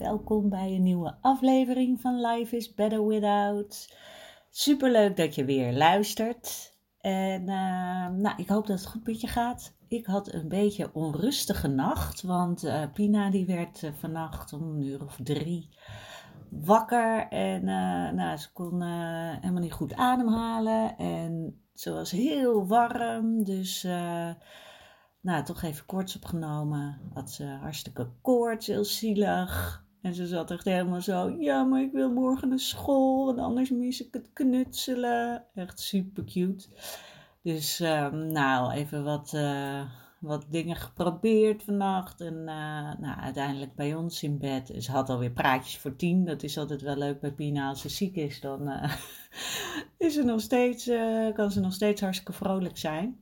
[0.00, 3.96] Welkom bij een nieuwe aflevering van Life is Better Without.
[4.50, 6.76] Superleuk dat je weer luistert.
[7.00, 9.74] En uh, nou, ik hoop dat het goed met je gaat.
[9.88, 14.82] Ik had een beetje onrustige nacht, want uh, Pina die werd uh, vannacht om een
[14.82, 15.68] uur of drie
[16.48, 17.28] wakker.
[17.28, 17.64] En
[18.14, 18.82] nou, ze kon
[19.40, 20.96] helemaal niet goed ademhalen.
[20.96, 23.82] En ze was heel warm, dus
[25.20, 27.00] nou, toch even koorts opgenomen.
[27.14, 29.88] Had ze hartstikke koorts, heel zielig.
[30.02, 33.70] En ze zat echt helemaal zo, ja, maar ik wil morgen naar school, want anders
[33.70, 35.44] mis ik het knutselen.
[35.54, 36.68] Echt super cute.
[37.42, 39.82] Dus um, nou, even wat, uh,
[40.20, 42.20] wat dingen geprobeerd vannacht.
[42.20, 44.72] En uh, nou, uiteindelijk bij ons in bed.
[44.78, 46.24] Ze had alweer praatjes voor tien.
[46.24, 47.68] Dat is altijd wel leuk bij Pina.
[47.68, 48.94] Als ze ziek is, dan uh,
[50.06, 50.90] is ze nog steeds,
[51.34, 53.18] kan ze nog steeds hartstikke vrolijk zijn.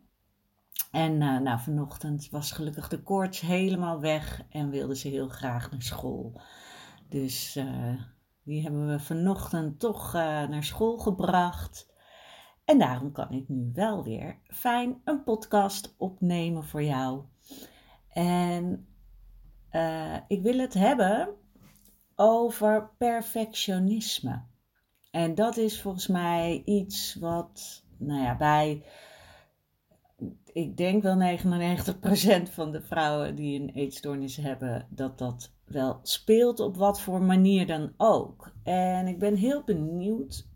[0.91, 5.83] En nou, vanochtend was gelukkig de koorts helemaal weg en wilde ze heel graag naar
[5.83, 6.41] school.
[7.09, 8.01] Dus uh,
[8.42, 11.92] die hebben we vanochtend toch uh, naar school gebracht.
[12.65, 17.25] En daarom kan ik nu wel weer fijn een podcast opnemen voor jou.
[18.09, 18.87] En
[19.73, 21.28] uh, ik wil het hebben
[22.15, 24.43] over perfectionisme.
[25.10, 28.84] En dat is volgens mij iets wat, nou ja, bij,
[30.53, 36.61] ik denk wel 99% van de vrouwen die een eetstoornis hebben, dat dat wel speelt
[36.61, 38.53] op wat voor manier dan ook.
[38.62, 40.49] En ik ben heel benieuwd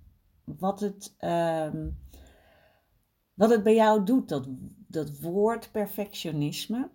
[0.45, 1.99] wat het, um,
[3.35, 4.47] wat het bij jou doet, dat,
[4.87, 6.91] dat woord perfectionisme.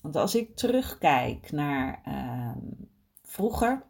[0.00, 2.02] Want als ik terugkijk naar
[2.56, 2.88] um,
[3.22, 3.82] vroeger,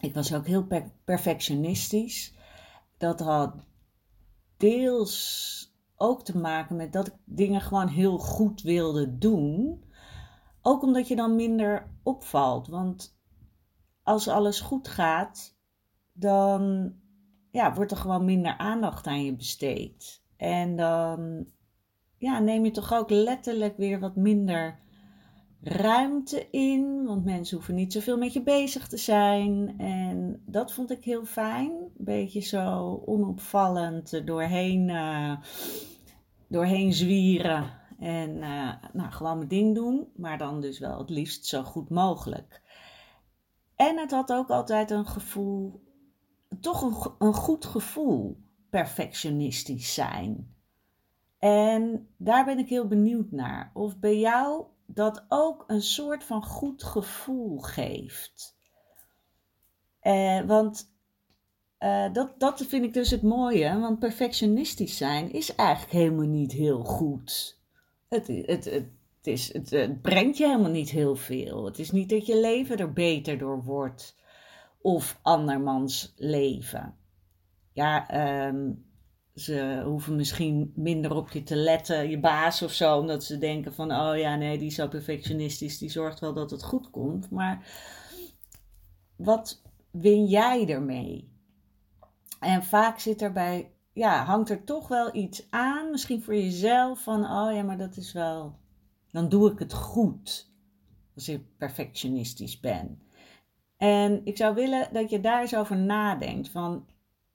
[0.00, 2.34] ik was ook heel per perfectionistisch.
[2.96, 3.54] Dat had
[4.56, 9.84] deels ook te maken met dat ik dingen gewoon heel goed wilde doen.
[10.62, 12.68] Ook omdat je dan minder opvalt.
[12.68, 13.18] Want
[14.02, 15.56] als alles goed gaat,
[16.12, 16.92] dan
[17.50, 20.22] ja, wordt er gewoon minder aandacht aan je besteed.
[20.36, 21.46] En dan
[22.18, 24.78] ja, neem je toch ook letterlijk weer wat minder
[25.62, 27.04] ruimte in.
[27.04, 29.74] Want mensen hoeven niet zoveel met je bezig te zijn.
[29.78, 31.70] En dat vond ik heel fijn.
[31.70, 35.36] Een beetje zo onopvallend doorheen, uh,
[36.48, 37.84] doorheen zwieren.
[37.98, 41.90] En uh, nou, gewoon mijn ding doen, maar dan dus wel het liefst zo goed
[41.90, 42.62] mogelijk.
[43.76, 45.82] En het had ook altijd een gevoel,
[46.60, 48.40] toch een, een goed gevoel,
[48.70, 50.54] perfectionistisch zijn.
[51.38, 53.70] En daar ben ik heel benieuwd naar.
[53.74, 58.56] Of bij jou dat ook een soort van goed gevoel geeft.
[60.00, 60.94] Eh, want
[61.78, 63.80] uh, dat, dat vind ik dus het mooie.
[63.80, 67.55] Want perfectionistisch zijn is eigenlijk helemaal niet heel goed.
[68.16, 68.86] Het, het, het,
[69.22, 71.64] is, het, brengt je helemaal niet heel veel.
[71.64, 74.16] Het is niet dat je leven er beter door wordt
[74.80, 76.94] of andermans leven.
[77.72, 78.06] Ja,
[78.48, 78.84] um,
[79.34, 83.74] ze hoeven misschien minder op je te letten, je baas of zo, omdat ze denken
[83.74, 87.30] van, oh ja, nee, die is zo perfectionistisch, die zorgt wel dat het goed komt.
[87.30, 87.66] Maar
[89.16, 91.30] wat win jij ermee?
[92.40, 97.02] En vaak zit er bij ja, hangt er toch wel iets aan, misschien voor jezelf,
[97.02, 98.58] van oh ja, maar dat is wel,
[99.10, 100.52] dan doe ik het goed
[101.14, 103.02] als ik perfectionistisch ben.
[103.76, 106.86] En ik zou willen dat je daar eens over nadenkt van,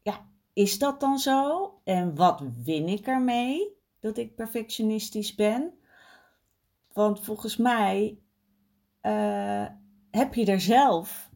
[0.01, 1.71] ja, is dat dan zo?
[1.83, 5.73] En wat win ik ermee dat ik perfectionistisch ben?
[6.93, 8.19] Want volgens mij
[9.01, 9.65] uh,
[10.11, 11.30] heb je er zelf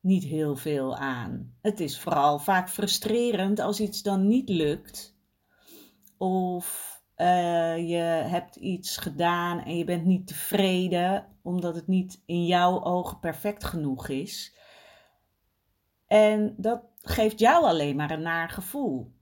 [0.00, 1.54] niet heel veel aan.
[1.60, 5.16] Het is vooral vaak frustrerend als iets dan niet lukt.
[6.16, 12.46] Of uh, je hebt iets gedaan en je bent niet tevreden omdat het niet in
[12.46, 14.56] jouw ogen perfect genoeg is.
[16.06, 19.12] En dat geeft jou alleen maar een naar gevoel.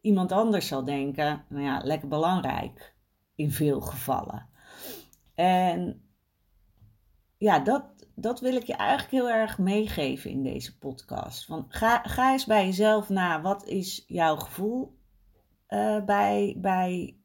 [0.00, 2.94] iemand anders zal denken, nou ja, lekker belangrijk
[3.34, 4.48] in veel gevallen.
[5.34, 6.02] En
[7.38, 7.84] ja, dat,
[8.14, 11.44] dat wil ik je eigenlijk heel erg meegeven in deze podcast.
[11.44, 14.98] Van, ga, ga eens bij jezelf na, wat is jouw gevoel
[15.68, 17.16] uh, bij, bij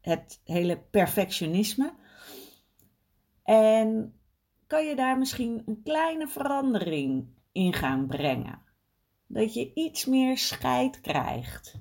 [0.00, 1.94] het hele perfectionisme?
[3.42, 4.14] En
[4.66, 8.62] kan je daar misschien een kleine verandering in gaan brengen?
[9.26, 11.80] Dat je iets meer scheid krijgt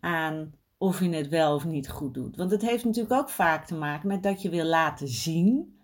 [0.00, 2.36] aan of je het wel of niet goed doet.
[2.36, 5.77] Want het heeft natuurlijk ook vaak te maken met dat je wil laten zien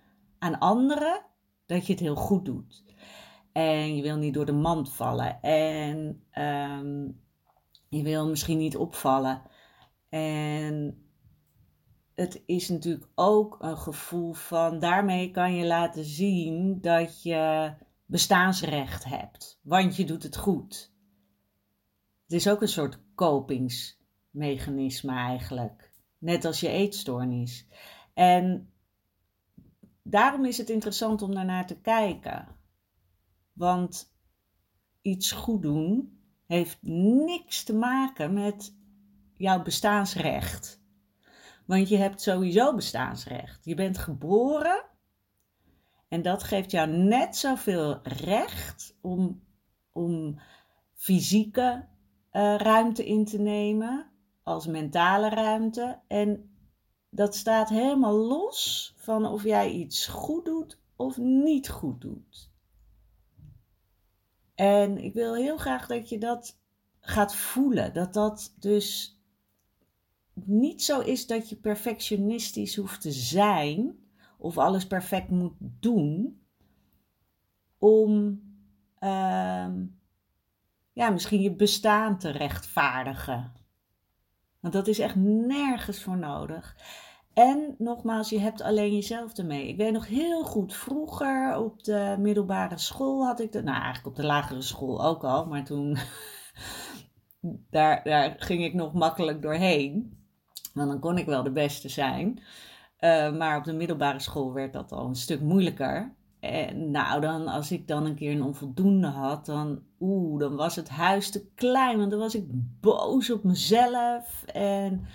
[0.45, 1.23] aan anderen
[1.67, 2.85] dat je het heel goed doet.
[3.53, 5.43] En je wil niet door de mand vallen.
[5.43, 7.09] En ehm,
[7.89, 9.43] je wil misschien niet opvallen.
[10.09, 11.05] En
[12.15, 17.73] het is natuurlijk ook een gevoel van daarmee kan je laten zien dat je
[18.07, 19.61] bestaansrecht hebt.
[19.63, 20.93] Want je doet het goed.
[22.23, 25.93] Het is ook een soort kopingsmechanisme eigenlijk.
[26.19, 27.67] Net als je eetstoornis.
[28.15, 28.74] En
[30.05, 32.49] daarom is het interessant om daarnaar te kijken.
[33.53, 34.17] Want
[35.01, 36.79] iets goed doen heeft
[37.27, 38.75] niks te maken met
[39.37, 40.83] jouw bestaansrecht.
[41.67, 43.65] Want je hebt sowieso bestaansrecht.
[43.65, 44.85] Je bent geboren
[46.09, 49.43] en dat geeft jou net zoveel recht om,
[49.93, 50.41] om
[50.95, 51.87] fysieke
[52.33, 54.11] uh, ruimte in te nemen
[54.43, 56.01] als mentale ruimte.
[56.09, 56.54] En
[57.15, 62.51] dat staat helemaal los van of jij iets goed doet of niet goed doet.
[64.55, 66.59] En ik wil heel graag dat je dat
[67.01, 67.95] gaat voelen.
[67.95, 69.19] Dat dat dus
[70.35, 73.99] niet zo is dat je perfectionistisch hoeft te zijn
[74.39, 76.41] of alles perfect moet doen
[77.79, 78.41] om
[79.01, 79.73] uh,
[80.93, 83.53] ja, misschien je bestaan te rechtvaardigen.
[84.65, 86.77] Want dat is echt nergens voor nodig.
[87.35, 89.69] En nogmaals, je hebt alleen jezelf ermee.
[89.69, 93.65] Ik weet nog heel goed, vroeger op de middelbare school had ik dat.
[93.65, 95.97] Nou, eigenlijk op de lagere school ook al, maar toen.
[97.71, 100.19] daar, daar ging ik nog makkelijk doorheen.
[100.75, 102.39] Want dan kon ik wel de beste zijn.
[103.01, 106.15] Uh, maar op de middelbare school werd dat al een stuk moeilijker.
[106.41, 110.77] En nou, dan, als ik dan een keer een onvoldoende had, dan, oeh, dan was
[110.77, 111.99] het huis te klein.
[111.99, 112.45] Want dan was ik
[112.81, 114.45] boos op mezelf.
[114.45, 115.07] En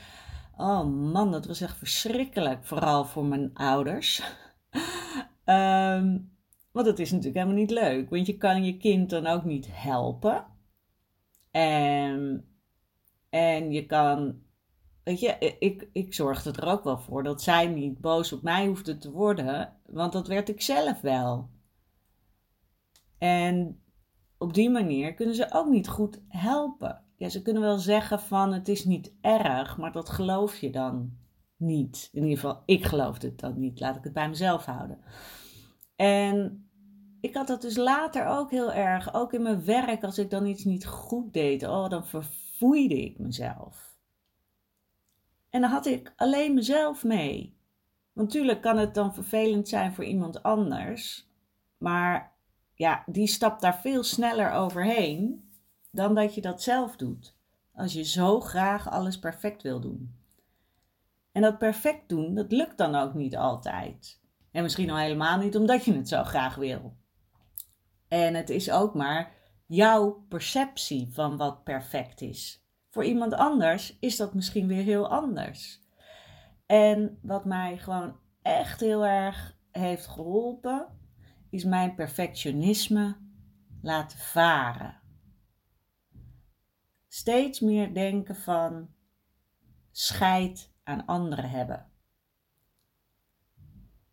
[0.57, 2.65] oh man, dat was echt verschrikkelijk.
[2.65, 4.23] Vooral voor mijn ouders.
[5.45, 6.31] um,
[6.73, 8.09] want dat is natuurlijk helemaal niet leuk.
[8.09, 10.45] Want je kan je kind dan ook niet helpen.
[11.51, 12.45] En,
[13.29, 14.41] en je kan
[15.09, 18.67] Weet je, ik, ik zorgde er ook wel voor dat zij niet boos op mij
[18.67, 21.49] hoefde te worden, want dat werd ik zelf wel.
[23.17, 23.81] En
[24.39, 27.03] op die manier kunnen ze ook niet goed helpen.
[27.15, 31.17] Ja, ze kunnen wel zeggen van het is niet erg, maar dat geloof je dan
[31.57, 32.09] niet.
[32.11, 33.79] In ieder geval, ik geloofde het dan niet.
[33.79, 34.99] Laat ik het bij mezelf houden.
[35.95, 36.69] En
[37.21, 39.13] ik had dat dus later ook heel erg.
[39.13, 43.19] Ook in mijn werk, als ik dan iets niet goed deed, oh, dan verfoeide ik
[43.19, 43.97] mezelf.
[45.49, 47.57] En dan had ik alleen mezelf mee.
[48.13, 51.29] Want natuurlijk kan het dan vervelend zijn voor iemand anders.
[51.77, 52.37] Maar
[52.79, 55.49] ja, die stapt daar veel sneller overheen
[55.91, 57.37] dan dat je dat zelf doet.
[57.73, 60.15] Als je zo graag alles perfect wil doen.
[61.31, 64.21] En dat perfect doen, dat lukt dan ook niet altijd.
[64.51, 66.95] En misschien al helemaal niet omdat je het zo graag wil.
[68.07, 69.31] En het is ook maar
[69.65, 72.65] jouw perceptie van wat perfect is.
[72.89, 75.81] Voor iemand anders is dat misschien weer heel anders.
[76.65, 80.98] En wat mij gewoon echt heel erg heeft geholpen,
[81.49, 83.17] is mijn perfectionisme
[83.81, 84.99] laten varen.
[87.07, 88.89] Steeds meer denken van
[89.91, 91.87] scheid aan anderen hebben.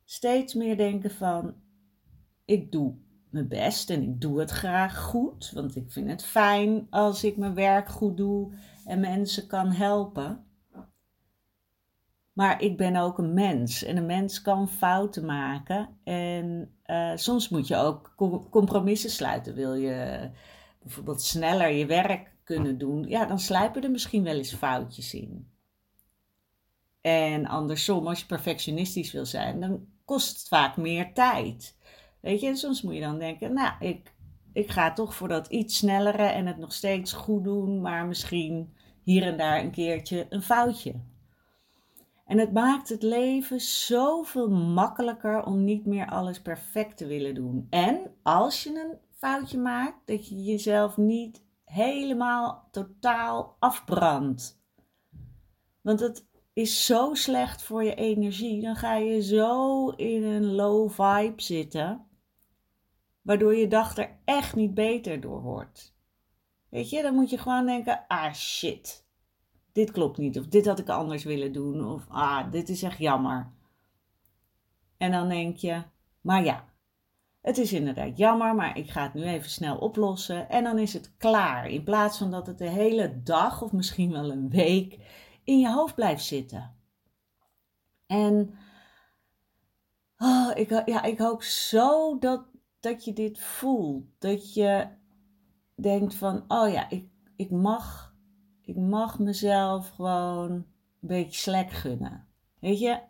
[0.05, 1.55] Steeds meer denken van
[2.45, 2.95] ik doe
[3.31, 7.37] mijn best en ik doe het graag goed, want ik vind het fijn als ik
[7.37, 8.53] mijn werk goed doe
[8.85, 10.45] en mensen kan helpen.
[12.33, 15.89] Maar ik ben ook een mens en een mens kan fouten maken.
[16.05, 18.15] En uh, soms moet je ook
[18.51, 19.55] compromissen sluiten.
[19.55, 20.31] Wil je
[20.83, 25.51] bijvoorbeeld sneller je werk kunnen doen, ja, dan slijpen er misschien wel eens foutjes in.
[27.01, 31.77] En andersom, als je perfectionistisch wil zijn, dan kost het vaak meer tijd.
[32.21, 34.15] Weet je, en soms moet je dan denken, nou, ik,
[34.53, 38.75] ik ga toch voor dat iets snellere en het nog steeds goed doen, maar misschien
[39.03, 40.95] hier en daar een keertje een foutje.
[42.27, 47.67] En het maakt het leven zoveel makkelijker om niet meer alles perfect te willen doen.
[47.71, 54.61] En als je een foutje maakt, dat je jezelf niet helemaal totaal afbrandt.
[55.81, 58.63] Want het is zo slecht voor je energie.
[58.63, 62.07] Dan ga je zo in een low vibe zitten,
[63.23, 65.95] waardoor je dag er echt niet beter door wordt.
[66.69, 69.06] Weet je, dan moet je gewoon denken: ah shit,
[69.77, 70.39] dit klopt niet.
[70.39, 71.87] Of dit had ik anders willen doen.
[71.87, 73.53] Of ah, dit is echt jammer.
[74.97, 75.83] En dan denk je:
[76.21, 76.65] maar ja,
[77.41, 80.49] het is inderdaad jammer, maar ik ga het nu even snel oplossen.
[80.49, 81.69] En dan is het klaar.
[81.69, 84.99] In plaats van dat het de hele dag of misschien wel een week
[85.45, 86.75] in je hoofd blijft zitten.
[88.07, 88.55] En
[90.19, 92.45] oh, ik, ja, ik hoop zo dat,
[92.81, 94.05] dat je dit voelt.
[94.19, 94.89] Dat je
[95.75, 98.06] denkt van, oh ja, ik, ik, mag,
[98.67, 100.65] ik mag mezelf gewoon een
[101.01, 102.27] beetje slek gunnen.
[102.61, 103.01] Weet je,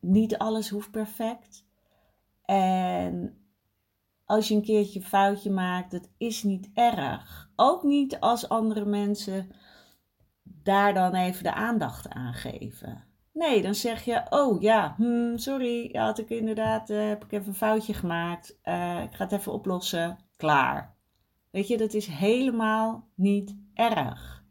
[0.00, 1.66] niet alles hoeft perfect.
[2.44, 3.36] En
[4.24, 7.50] als je een keertje een foutje maakt, dat is niet erg.
[7.56, 9.50] Ook niet als andere mensen
[10.42, 13.04] daar dan even de aandacht aan geven.
[13.32, 17.48] Nee, dan zeg je, oh ja, hmm, sorry, had ik inderdaad, uh, heb ik even
[17.48, 18.58] een foutje gemaakt.
[18.64, 20.18] Uh, ik ga het even oplossen.
[20.36, 20.96] Klaar.
[21.50, 24.41] Weet je, dat is helemaal niet erg.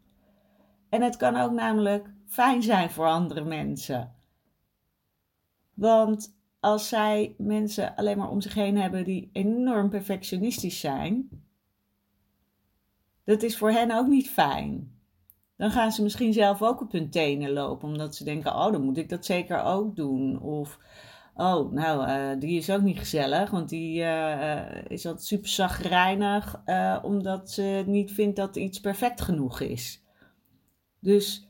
[0.92, 4.16] En het kan ook namelijk fijn zijn voor andere mensen.
[5.74, 11.30] Want als zij mensen alleen maar om zich heen hebben die enorm perfectionistisch zijn,
[13.24, 15.00] dat is voor hen ook niet fijn.
[15.58, 18.84] Dan gaan ze misschien zelf ook op hun tenen lopen, omdat ze denken: oh, dan
[18.84, 20.42] moet ik dat zeker ook doen.
[20.42, 20.80] Of
[21.36, 26.62] oh, nou, uh, die is ook niet gezellig, want die uh, is altijd super zagrijnig,
[27.02, 30.02] omdat ze niet vindt dat iets perfect genoeg is.
[31.02, 31.50] Dus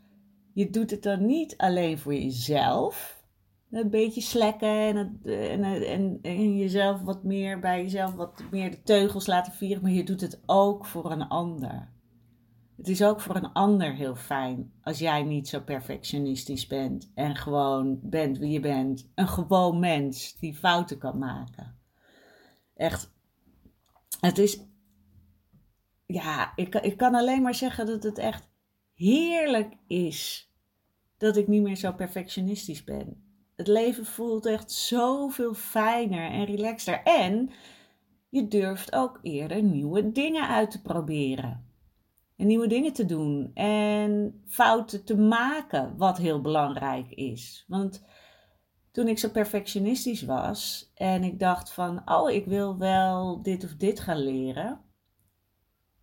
[0.53, 3.23] je doet het dan niet alleen voor jezelf,
[3.71, 8.83] een beetje slekken en, en, en, en, jezelf wat meer bij jezelf wat meer de
[8.83, 11.89] teugels laten vieren, maar je doet het ook voor een ander.
[12.77, 17.35] Het is ook voor een ander heel fijn als jij niet zo perfectionistisch bent en
[17.35, 19.09] gewoon bent wie je bent.
[19.15, 21.79] Een gewoon mens die fouten kan maken.
[22.75, 23.11] Echt,
[24.19, 24.61] het is,
[26.05, 28.50] ja, ik, ik kan alleen maar zeggen dat het echt
[29.01, 30.51] heerlijk is
[31.17, 33.29] dat ik niet meer zo perfectionistisch ben
[33.61, 37.01] het leven voelt echt zoveel fijner en relaxter.
[37.03, 37.49] En
[38.29, 41.65] je durft ook eerder nieuwe dingen uit te proberen.
[42.37, 43.51] En nieuwe dingen te doen.
[43.53, 47.65] En fouten te maken, wat heel belangrijk is.
[47.67, 48.03] Want
[48.91, 53.75] toen ik zo perfectionistisch was en ik dacht van, oh, ik wil wel dit of
[53.75, 54.79] dit gaan leren.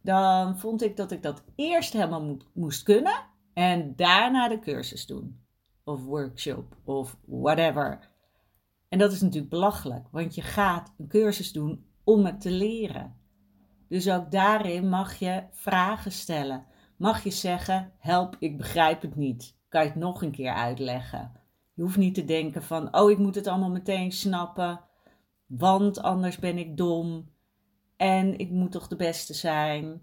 [0.08, 3.14] Dan vond ik dat ik dat eerst helemaal moest kunnen
[3.52, 5.40] en daarna de cursus doen
[5.84, 8.10] of workshop of whatever.
[8.88, 13.16] En dat is natuurlijk belachelijk, want je gaat een cursus doen om het te leren.
[13.88, 16.66] Dus ook daarin mag je vragen stellen.
[16.96, 19.56] Mag je zeggen: help, ik begrijp het niet.
[19.68, 21.32] Kan je het nog een keer uitleggen?
[21.74, 24.80] Je hoeft niet te denken van: oh, ik moet het allemaal meteen snappen,
[25.46, 27.36] want anders ben ik dom
[27.98, 30.00] en ik moet toch de beste zijn.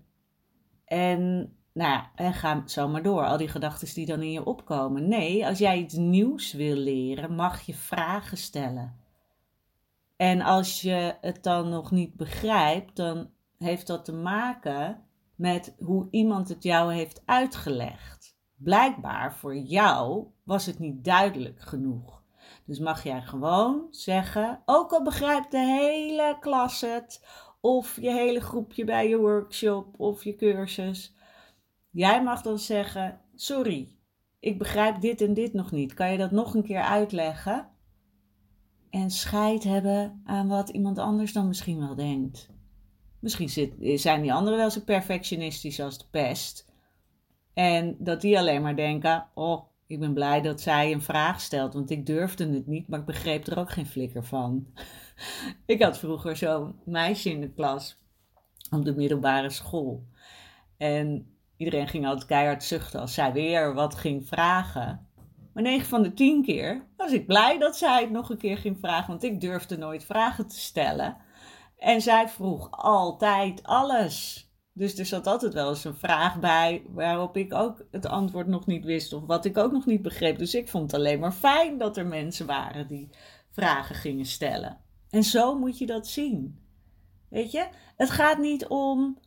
[0.85, 3.25] En nou, en ga zo maar door.
[3.25, 5.07] Al die gedachten die dan in je opkomen.
[5.07, 8.99] Nee, als jij iets nieuws wil leren, mag je vragen stellen.
[10.15, 15.03] En als je het dan nog niet begrijpt, dan heeft dat te maken
[15.35, 18.37] met hoe iemand het jou heeft uitgelegd.
[18.55, 22.23] Blijkbaar voor jou was het niet duidelijk genoeg.
[22.65, 27.25] Dus mag jij gewoon zeggen, ook al begrijpt de hele klas het,
[27.65, 31.15] of je hele groepje bij je workshop of je cursus,
[31.95, 33.95] Jij mag dan zeggen: Sorry,
[34.39, 35.93] ik begrijp dit en dit nog niet.
[35.93, 37.69] Kan je dat nog een keer uitleggen?
[38.89, 42.49] En scheid hebben aan wat iemand anders dan misschien wel denkt.
[43.19, 46.71] Misschien zit, zijn die anderen wel zo perfectionistisch als de pest.
[47.53, 51.73] En dat die alleen maar denken: Oh, ik ben blij dat zij een vraag stelt,
[51.73, 54.67] want ik durfde het niet, maar ik begreep er ook geen flikker van.
[55.65, 57.97] ik had vroeger zo'n meisje in de klas
[58.69, 60.07] op de middelbare school.
[60.77, 65.07] En Iedereen ging altijd keihard zuchten als zij weer wat ging vragen.
[65.53, 68.57] Maar 9 van de 10 keer was ik blij dat zij het nog een keer
[68.57, 71.17] ging vragen, want ik durfde nooit vragen te stellen.
[71.77, 74.49] En zij vroeg altijd alles.
[74.73, 78.65] Dus er zat altijd wel eens een vraag bij waarop ik ook het antwoord nog
[78.65, 80.37] niet wist of wat ik ook nog niet begreep.
[80.37, 83.09] Dus ik vond het alleen maar fijn dat er mensen waren die
[83.51, 84.84] vragen gingen stellen.
[85.15, 86.59] En zo moet je dat zien.
[87.29, 89.17] Weet je, het gaat niet om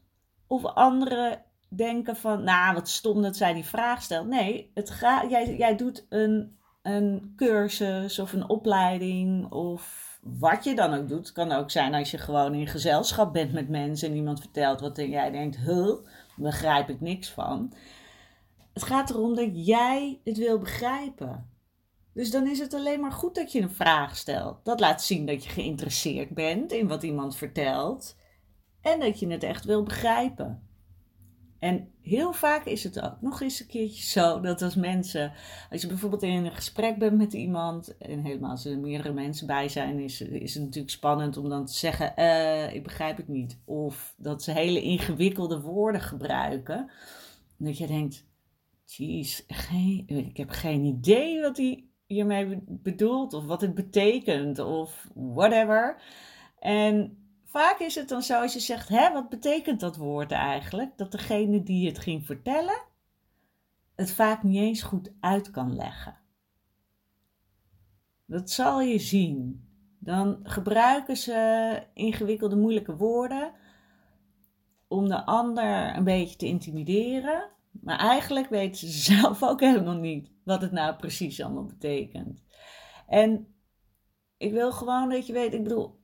[0.47, 4.26] of anderen denken van, nou, wat stom dat zij die vraag stelt.
[4.26, 10.75] Nee, het gaat, jij, jij doet een, een cursus of een opleiding of wat je
[10.75, 11.33] dan ook doet.
[11.33, 14.99] Kan ook zijn als je gewoon in gezelschap bent met mensen en iemand vertelt wat
[14.99, 15.95] en jij denkt, huh,
[16.37, 17.73] begrijp ik niks van.
[18.73, 21.58] Het gaat erom dat jij het wil begrijpen.
[22.18, 24.64] Dus dan is het alleen maar goed dat je een vraag stelt.
[24.64, 28.16] Dat laat zien dat je geïnteresseerd bent in wat iemand vertelt
[28.80, 30.62] en dat je het echt wil begrijpen.
[31.58, 35.32] En heel vaak is het ook nog eens een keertje zo dat als mensen,
[35.70, 39.46] als je bijvoorbeeld in een gesprek bent met iemand, en helemaal als er meerdere mensen
[39.46, 43.28] bij zijn, is, is het natuurlijk spannend om dan te zeggen: uh, Ik begrijp het
[43.28, 43.58] niet.
[43.64, 46.90] Of dat ze hele ingewikkelde woorden gebruiken.
[47.56, 48.26] Dat je denkt:
[48.84, 49.42] Jeez,
[50.06, 56.03] ik heb geen idee wat hij hiermee bedoelt, of wat het betekent, of whatever.
[56.59, 60.97] En vaak is het dan zo als je zegt, hè, wat betekent dat woord eigenlijk?
[60.97, 62.83] Dat degene die het ging vertellen,
[63.95, 66.17] het vaak niet eens goed uit kan leggen.
[68.25, 69.67] Dat zal je zien.
[69.99, 73.53] Dan gebruiken ze ingewikkelde, moeilijke woorden
[74.88, 77.49] om de ander een beetje te intimideren.
[77.88, 82.42] Maar eigenlijk weten ze zelf ook helemaal niet wat het nou precies allemaal betekent.
[83.07, 83.54] En
[84.37, 86.00] ik wil gewoon dat je weet, ik bedoel,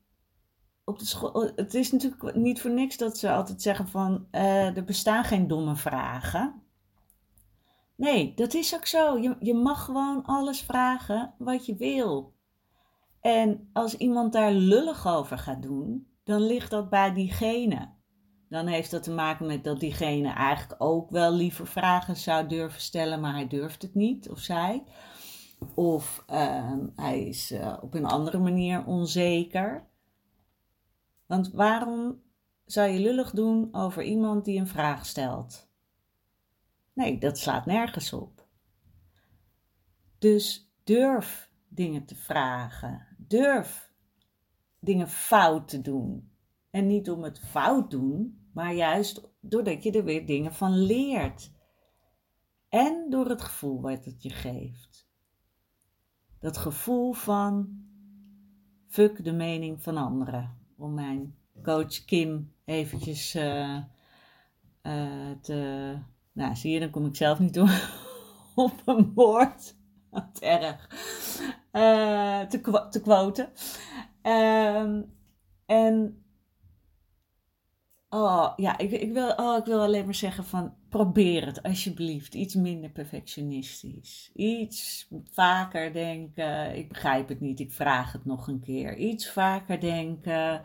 [0.84, 4.76] op de school, het is natuurlijk niet voor niks dat ze altijd zeggen van uh,
[4.76, 6.62] er bestaan geen domme vragen.
[7.96, 9.18] Nee, dat is ook zo.
[9.18, 12.34] Je, je mag gewoon alles vragen wat je wil.
[13.20, 17.88] En als iemand daar lullig over gaat doen, dan ligt dat bij diegene.
[18.48, 22.80] Dan heeft dat te maken met dat diegene eigenlijk ook wel liever vragen zou durven
[22.80, 24.84] stellen, maar hij durft het niet, of zij.
[25.74, 29.86] Of uh, hij is uh, op een andere manier onzeker.
[31.26, 32.22] Want waarom
[32.64, 35.68] zou je lullig doen over iemand die een vraag stelt?
[36.92, 38.46] Nee, dat slaat nergens op.
[40.18, 43.06] Dus durf dingen te vragen.
[43.18, 43.92] Durf
[44.80, 46.33] dingen fout te doen.
[46.74, 51.50] En niet om het fout doen, maar juist doordat je er weer dingen van leert.
[52.68, 55.08] En door het gevoel wat het je geeft.
[56.40, 57.82] Dat gevoel van
[58.88, 63.80] fuck de mening van anderen om mijn coach Kim eventjes uh,
[65.40, 65.98] te...
[66.32, 67.90] Nou, zie je, dan kom ik zelf niet door
[68.54, 69.76] op een woord.
[70.10, 70.88] Wat erg.
[71.72, 73.48] Uh, te, te quoten.
[74.22, 75.02] Ehm,
[75.66, 76.23] en
[78.14, 82.34] Oh ja, ik, ik, wil, oh, ik wil alleen maar zeggen van probeer het alsjeblieft.
[82.34, 84.30] Iets minder perfectionistisch.
[84.34, 88.96] Iets vaker denken, ik begrijp het niet, ik vraag het nog een keer.
[88.96, 90.62] Iets vaker denken,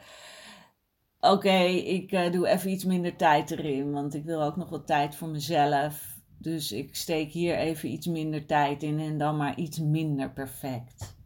[1.20, 4.88] oké, ik uh, doe even iets minder tijd erin, want ik wil ook nog wat
[4.88, 6.20] tijd voor mezelf.
[6.38, 11.18] Dus ik steek hier even iets minder tijd in en dan maar iets minder perfect.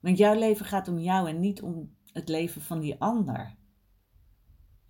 [0.00, 3.58] Want jouw leven gaat om jou en niet om het leven van die ander.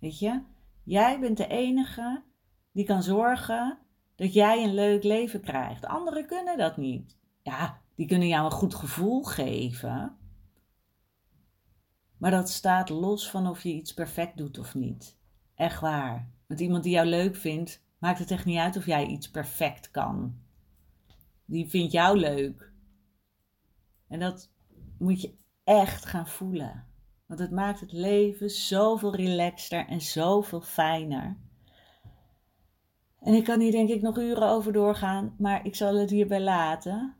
[0.01, 0.41] Weet je?
[0.83, 2.23] Jij bent de enige
[2.71, 3.77] die kan zorgen
[4.15, 5.85] dat jij een leuk leven krijgt.
[5.85, 7.17] Anderen kunnen dat niet.
[7.41, 10.17] Ja, die kunnen jou een goed gevoel geven.
[12.17, 15.17] Maar dat staat los van of je iets perfect doet of niet.
[15.55, 16.31] Echt waar.
[16.47, 19.91] Want iemand die jou leuk vindt, maakt het echt niet uit of jij iets perfect
[19.91, 20.39] kan.
[21.45, 22.71] Die vindt jou leuk.
[24.07, 24.51] En dat
[24.97, 26.90] moet je echt gaan voelen.
[27.31, 31.37] Want het maakt het leven zoveel relaxter en zoveel fijner.
[33.19, 36.41] En ik kan hier denk ik nog uren over doorgaan, maar ik zal het hierbij
[36.41, 37.15] laten.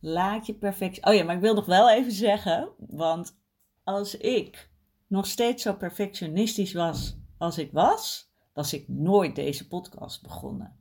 [0.00, 1.06] Laat je perfect.
[1.06, 3.38] Oh ja, maar ik wil nog wel even zeggen, want
[3.84, 4.70] als ik
[5.06, 10.76] nog steeds zo perfectionistisch was als ik was, was ik nooit deze podcast begonnen.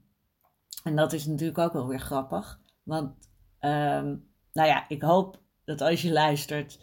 [0.84, 3.10] En dat is natuurlijk ook wel weer grappig, want
[3.60, 6.80] um, nou ja, ik hoop dat als je luistert,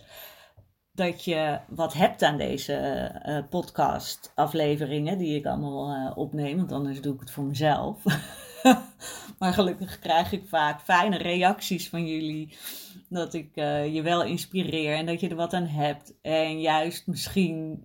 [0.97, 6.73] dat je wat hebt aan deze uh, podcast afleveringen die ik allemaal uh, opneem, want
[6.73, 8.03] anders doe ik het voor mezelf.
[9.39, 12.57] maar gelukkig krijg ik vaak fijne reacties van jullie
[13.09, 16.15] dat ik uh, je wel inspireer en dat je er wat aan hebt.
[16.23, 17.85] En juist misschien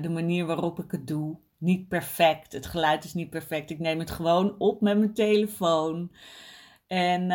[0.00, 2.52] de manier waarop ik het doe niet perfect.
[2.52, 3.70] Het geluid is niet perfect.
[3.70, 6.12] Ik neem het gewoon op met mijn telefoon.
[6.86, 7.30] En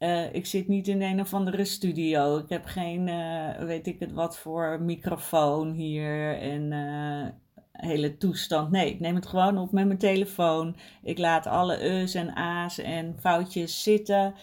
[0.00, 2.38] uh, ik zit niet in een of andere studio.
[2.38, 7.26] Ik heb geen, uh, weet ik het wat voor microfoon hier en uh,
[7.72, 8.70] hele toestand.
[8.70, 10.76] Nee, ik neem het gewoon op met mijn telefoon.
[11.02, 14.34] Ik laat alle E's en A's en foutjes zitten.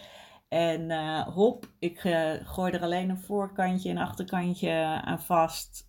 [0.48, 0.90] En
[1.22, 2.00] hop, ik
[2.44, 5.86] gooi er alleen een voorkantje en achterkantje aan vast.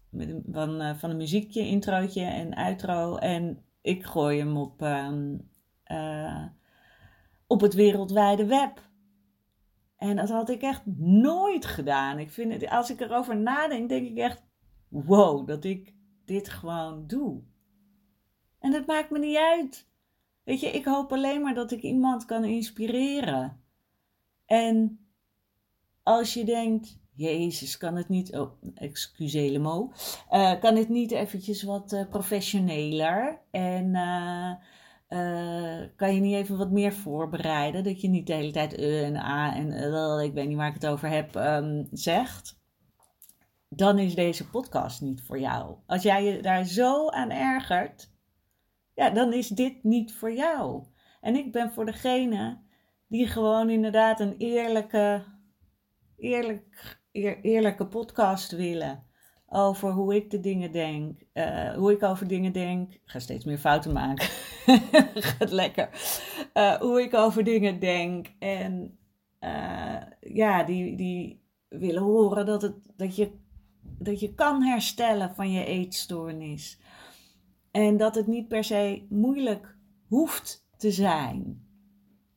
[0.51, 3.15] Van, van een muziekje, introotje en outro.
[3.15, 5.37] En ik gooi hem op, ehm,
[7.47, 8.88] op het wereldwijde web.
[9.99, 12.19] En dat had ik echt nooit gedaan.
[12.19, 14.43] Ik vind het, als ik erover nadenk, denk ik echt:
[14.87, 15.93] wow, dat ik
[16.25, 17.41] dit gewoon doe.
[18.59, 19.87] En dat maakt me niet uit.
[20.43, 23.61] Weet je, ik hoop alleen maar dat ik iemand kan inspireren.
[24.45, 24.99] En
[26.03, 31.11] als je denkt, Jezus, kan het niet, oh, excusez le mot, uh, kan het niet
[31.11, 34.53] eventjes wat uh, professioneler en uh,
[35.95, 39.15] kan je niet even wat meer voorbereiden, dat je niet de hele tijd uh en
[39.15, 42.59] a en ik weet niet waar ik het over heb, um, zegt,
[43.69, 45.75] dan is deze podcast niet voor jou.
[45.85, 48.11] Als jij je daar zo aan ergert,
[48.93, 50.85] ja, dan is dit niet voor jou.
[51.21, 52.61] En ik ben voor degene
[53.07, 55.23] die gewoon inderdaad een eerlijke,
[56.17, 57.01] eerlijk,
[57.41, 59.08] eerlijke podcast willen.
[59.49, 61.19] Over hoe ik de dingen denk.
[61.33, 62.93] Uh, hoe ik over dingen denk.
[62.93, 64.27] Ik ga steeds meer fouten maken.
[65.37, 65.89] Gaat lekker.
[66.53, 68.27] Uh, hoe ik over dingen denk.
[68.39, 68.97] En
[69.41, 73.31] uh, ja, die, die willen horen dat, het, dat, je,
[73.81, 76.79] dat je kan herstellen van je eetstoornis.
[77.71, 79.75] En dat het niet per se moeilijk
[80.07, 81.67] hoeft te zijn.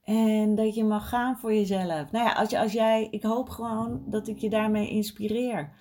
[0.03, 2.11] En dat je mag gaan voor jezelf.
[2.11, 5.72] Nou ja, als, je, als jij, ik hoop gewoon dat ik je daarmee inspireer.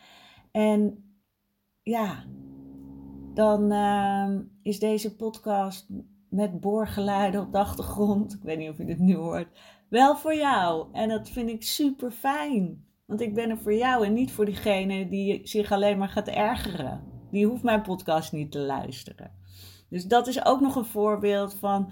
[0.52, 1.11] En
[1.84, 2.24] ja,
[3.34, 5.88] dan uh, is deze podcast
[6.30, 9.48] met boorgeluiden op de achtergrond, ik weet niet of je dit nu hoort,
[9.89, 10.88] wel voor jou.
[10.91, 12.86] En dat vind ik super fijn.
[13.06, 16.28] Want ik ben er voor jou en niet voor diegene die zich alleen maar gaat
[16.28, 17.04] ergeren.
[17.32, 19.32] Die hoeft mijn podcast niet te luisteren.
[19.89, 21.91] Dus dat is ook nog een voorbeeld van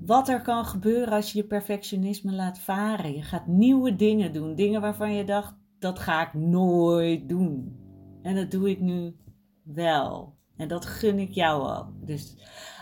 [0.00, 3.14] wat er kan gebeuren als je je perfectionisme laat varen.
[3.14, 4.54] Je gaat nieuwe dingen doen.
[4.54, 7.81] Dingen waarvan je dacht, dat ga ik nooit doen.
[8.22, 9.16] En dat doe ik nu
[9.62, 10.36] wel.
[10.56, 12.06] En dat gun ik jou ook.
[12.06, 12.36] Dus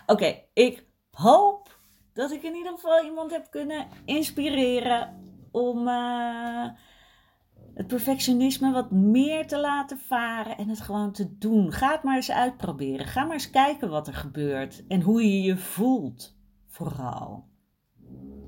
[0.06, 1.78] oké, ik hoop
[2.12, 6.68] dat ik in ieder geval iemand heb kunnen inspireren om uh,
[7.74, 11.72] het perfectionisme wat meer te laten varen en het gewoon te doen.
[11.72, 13.06] Ga het maar eens uitproberen.
[13.06, 17.48] Ga maar eens kijken wat er gebeurt en hoe je je voelt, vooral.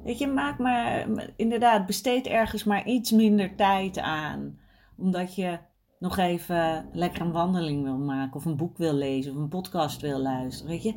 [0.05, 4.59] Weet je, maak maar inderdaad, besteed ergens maar iets minder tijd aan.
[4.97, 5.59] Omdat je
[6.03, 10.01] nog even lekker een wandeling wil maken, of een boek wil lezen, of een podcast
[10.01, 10.73] wil luisteren.
[10.73, 10.95] Weet je,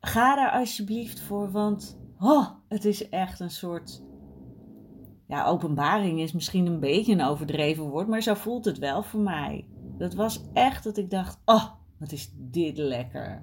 [0.00, 4.02] ga daar alsjeblieft voor, want oh, het is echt een soort.
[5.28, 9.20] Ja, openbaring is misschien een beetje een overdreven woord, maar zo voelt het wel voor
[9.20, 9.68] mij.
[9.98, 11.64] Dat was echt dat ik dacht: oh,
[11.98, 13.42] wat is dit lekker.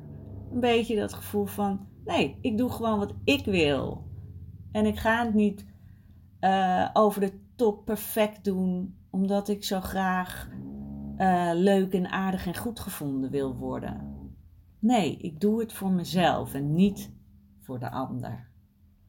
[0.51, 4.03] Een beetje dat gevoel van: nee, ik doe gewoon wat ik wil.
[4.71, 5.65] En ik ga het niet
[6.39, 10.49] uh, over de top perfect doen omdat ik zo graag
[11.17, 14.11] uh, leuk en aardig en goed gevonden wil worden.
[14.79, 17.11] Nee, ik doe het voor mezelf en niet
[17.61, 18.51] voor de ander.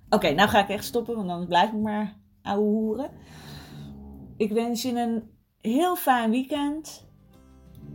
[0.09, 3.11] Oké, nou ga ik echt stoppen, want dan blijf ik maar ouwe hoeren.
[4.37, 5.23] Ik wens je een
[5.61, 7.09] heel fijn weekend.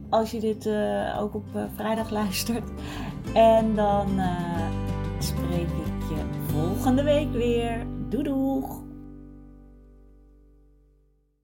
[0.09, 2.71] Als je dit uh, ook op uh, vrijdag luistert.
[3.33, 4.07] En dan
[5.19, 7.87] spreek ik je volgende week weer.
[8.09, 8.88] Doei doeg!